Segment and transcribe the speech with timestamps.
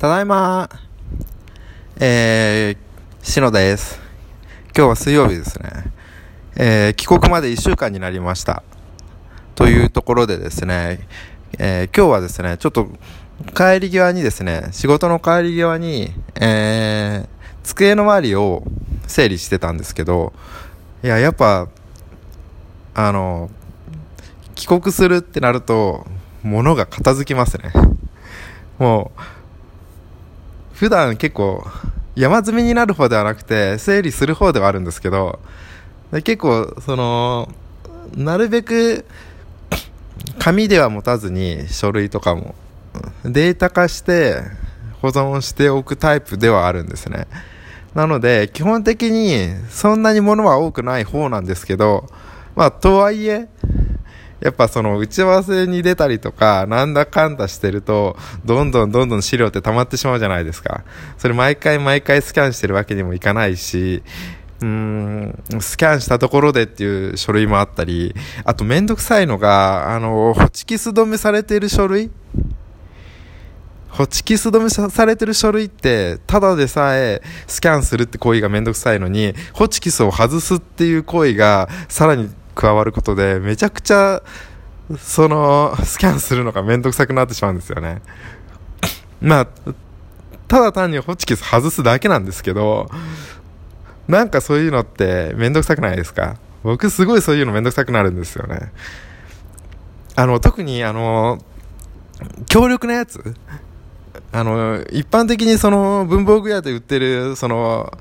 [0.00, 0.70] ただいま
[1.98, 4.00] えー、しのです。
[4.74, 5.70] 今日は水曜日ですね。
[6.56, 8.62] えー、帰国まで1週間になりました。
[9.54, 11.06] というところでですね、
[11.58, 12.88] えー、今日はですね、ちょっと
[13.54, 17.28] 帰り際にですね、仕事の帰り際に、えー、
[17.62, 18.62] 机の周りを
[19.06, 20.32] 整理してたんですけど、
[21.04, 21.68] いや、やっぱ、
[22.94, 23.50] あの、
[24.54, 26.06] 帰国するってなると、
[26.42, 27.70] 物が片付きますね。
[28.78, 29.39] もう、
[30.80, 31.62] 普段結構
[32.16, 35.38] 山積みになる方ではなくて整理する方ではあるんですけど
[36.24, 37.52] 結構その
[38.16, 39.04] なるべく
[40.38, 42.54] 紙では持たずに書類とかも
[43.24, 44.40] データ化して
[45.02, 47.26] 保存しておくタイプではあるんですね。
[47.94, 52.08] なので基本的にそんなに物は多くない方なんですけど
[52.56, 53.48] まあとはいえ
[54.40, 60.84] やっぱその打ち合わせに出たりとか、なんだかんだしてると、どんどんどんどん資料って溜まってしまうじゃないですか。
[61.18, 64.02] それ毎回毎回スキャンしてるわけにもいかないし、
[64.62, 68.14] うん、スキャンしたところでっていう書類もあったり、
[68.44, 72.10] あとめんどくさいのが、あの、ホチキス止めされている書類？
[73.88, 84.22] ホチキス止めされてる書類って、ただでさえスキャンするって行為がめんどくさいのに、ホチキスを外すっていう行為がさらに加わることで、めちゃくちゃ、
[84.98, 88.02] その、スキャンするのがめんどくさくなってしまうんですよね。
[89.20, 89.48] まあ、
[90.48, 92.90] ただ単にホチキス外すだけなんですけど、
[94.08, 96.36] なんかそういうのってめんどくさくないですか？
[96.64, 98.72] 僕すごいそういうのめんどくさくなるんですよね。
[100.16, 101.38] あの、特にあの、
[102.46, 103.36] 強力なやつ
[104.32, 107.96] あの、一般的にその文房具屋で売ってる、その、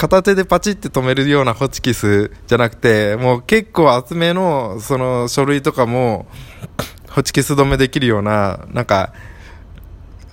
[0.00, 6.26] 片手でパチって止めるようなホチキスじゃなくて、もう結構厚めの、その書類とかも、
[7.10, 9.12] ホチキス止めできるような、なんか、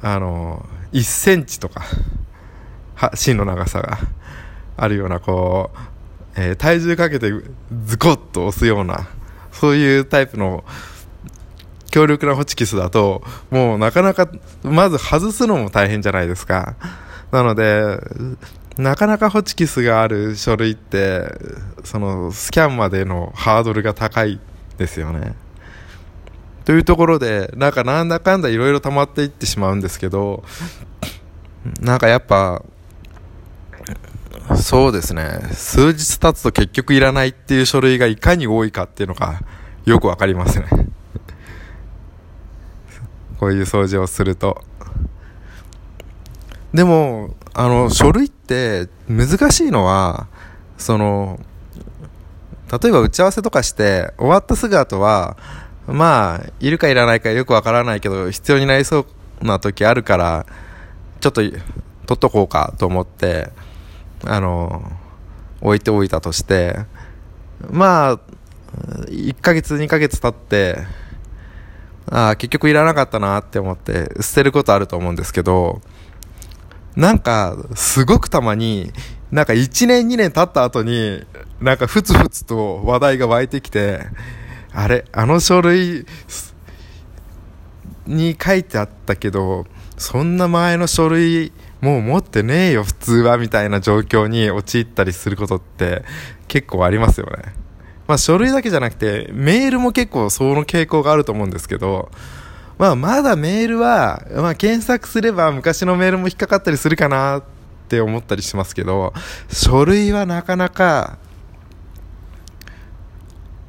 [0.02, 1.82] あの、1センチとか、
[2.96, 3.98] は、芯の長さが
[4.78, 5.78] あるような、こう、
[6.38, 7.30] えー、体重かけて
[7.84, 9.10] ズコッと押すような、
[9.52, 10.64] そういうタイプの
[11.92, 14.30] 強力なホチキスだと、もうなかなか、
[14.64, 16.78] まず外すのも大変じゃないですか。
[17.34, 18.00] なので、
[18.78, 21.32] なかなかホチキスがある書類って、
[21.84, 24.40] そのスキャンまでのハードルが高い
[24.78, 25.36] ですよね。
[26.64, 30.44] というところで、なんかなんだかんだいろいろ溜まっていってしまうんですけど、
[31.82, 32.62] なんかやっぱ、
[34.56, 39.42] そうですね、数日経つと結局いらないっていう書類がいかに多いかっていうのが
[39.86, 40.68] よくわかりますね。
[43.40, 44.64] こういう掃除をすると。
[46.74, 50.28] でも、あの、書類って難しいのは、
[50.78, 51.40] その、
[52.82, 55.38] 例えば打ち合わせとかして終わったすぐ後は、
[55.88, 59.06] まあ、いるかいらないかよくわからないけど、必要になりそ
[59.42, 60.46] うな時あるから、
[61.22, 61.56] ちょっと取
[62.14, 63.52] っとこうかと思って、
[64.26, 64.92] あの、
[65.62, 66.78] 置いておいたとして、
[67.72, 68.20] まあ、
[69.08, 70.86] 1ヶ月2ヶ月経って、
[72.10, 75.82] ああ、結局いらなかったなって思って捨てることあると思うんですけど、
[76.98, 78.92] なんか、すごくたまに、
[79.32, 81.24] なんか1年2年経った後に、
[81.62, 84.08] なんかふつふつと話題が湧いてきて、
[84.74, 86.08] あれ、あの書類
[88.08, 96.04] に書いてあったけど、そんな前の書類もう持ってねえよ普通はみたいな状況に陥ったりすることって
[96.48, 97.54] 結構ありますよね。
[98.08, 102.10] まあ書類だけじゃなくてメールも結構その傾向があると思うんですけど、
[102.78, 107.44] まあ、まだメールは、まあ、検索すれば昔のメールも引っかかったりするかなっ
[107.90, 109.14] て思ったりしますけど、
[109.50, 111.18] 書類はなかなか、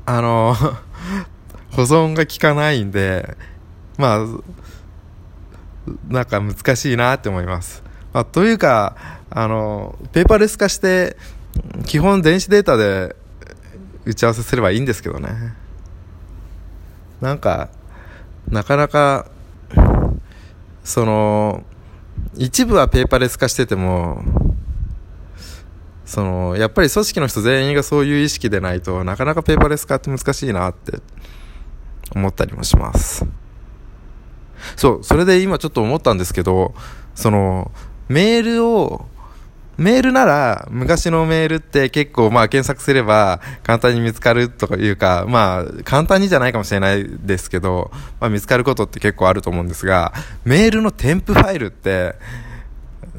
[0.04, 0.54] あの、
[1.72, 3.36] 保存が効かないんで、
[3.96, 4.18] まあ、
[6.08, 7.82] なんか難しいなって思います。
[8.12, 8.96] まあ、というか、
[9.30, 11.16] あの、ペーパーレス化して、
[11.86, 13.16] 基本電子データで
[14.04, 15.54] 打ち合わせすればいいんですけどね。
[17.20, 17.68] なんか、
[18.48, 19.26] なかなか、
[20.84, 21.64] その、
[22.36, 24.22] 一部はペーパーレス化してても、
[26.04, 31.00] その、やっぱり組織の人全員がそういう意識でないとなかなかペーパーレス化って難しいなって
[32.14, 33.26] 思ったりもします。
[34.76, 36.74] そう、それで今ちょっと思ったんですけど、
[37.14, 37.70] その、
[38.08, 39.06] メールを
[39.78, 50.12] メールなら、昔のメールって結構まあ検索すれば簡単に見つかるとかいうか、まあ簡単にじゃないかもしれないですけど、まあ見つかることって結構あると思うんですが、
[50.44, 52.16] メールの添付ファイルって、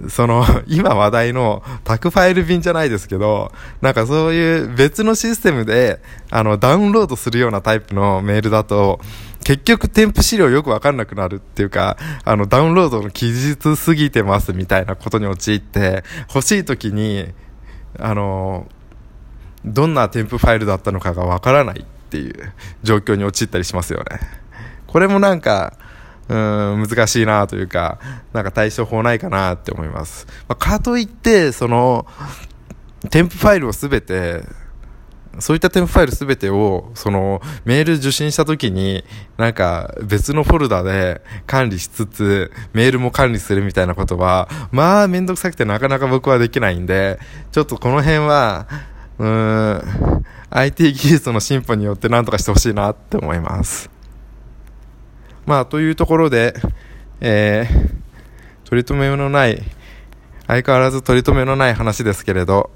[0.10, 9.00] その、 今話題の宅ファイル便じゃないですけど、なんかそういう別のシステムで、あの、ダウンロードするようなタイプのメールだと、
[9.50, 17.34] 結局添付資料よくわかんなくなるっていうか、あの、ダウンロードの期日過ぎてますみたいなことに陥って、欲しい時に、
[17.98, 18.68] あの、
[19.66, 22.54] どんな添付ファイルだったのかがわからないっていう
[22.84, 24.20] 状況に陥ったりしますよね。
[24.86, 25.74] これもなんか、
[26.28, 27.98] うん、難しいなというか、
[28.34, 30.28] なんか対処法ないかなって思います。
[30.48, 32.06] まあ、かといって、その、
[33.10, 34.44] 添付ファイルをすべて、
[35.40, 39.04] そういった添付ファイルすべてを、その、メール受信したときに、
[39.38, 47.20] なんか、別のフォルダで管理しつつ、メールも管理するみたいなことは、まあ、めんどくさくてなかなか僕はできないんで、
[47.52, 48.68] ちょっとこの辺は、
[49.18, 53.90] うーん、IT 技術の進歩によって何とかしてほしいなって思います。
[55.46, 56.54] まあ、というところで、
[57.22, 59.62] えー、取り留めのない、
[60.48, 62.72] 相変わらず取り留めのない話ですけれど、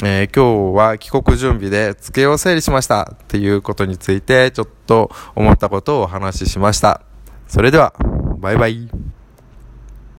[0.00, 7.02] えー、今日は帰国準備で机を整理しましたっていうことについてちょっと思ったことをお話ししました。
[7.46, 7.94] それでは、
[8.38, 8.88] バイバイ。